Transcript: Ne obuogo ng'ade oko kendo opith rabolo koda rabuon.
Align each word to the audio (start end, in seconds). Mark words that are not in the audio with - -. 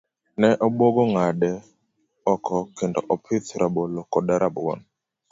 Ne 0.39 0.49
obuogo 0.65 1.03
ng'ade 1.11 1.51
oko 2.33 2.55
kendo 2.77 2.99
opith 3.13 3.47
rabolo 3.61 3.99
koda 4.11 4.35
rabuon. 4.41 4.79